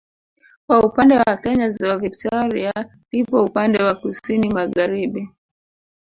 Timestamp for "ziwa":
1.71-1.97